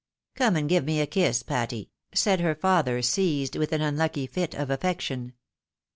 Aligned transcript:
"Come 0.35 0.55
and 0.55 0.67
give 0.67 0.83
me 0.83 0.99
a 0.99 1.05
kiss, 1.05 1.43
Patty?" 1.43 1.91
said 2.15 2.39
her 2.39 2.55
father, 2.55 3.03
seized 3.03 3.55
with 3.55 3.71
an 3.71 3.81
unlucky 3.83 4.25
fit 4.25 4.55
of 4.55 4.71
affection. 4.71 5.33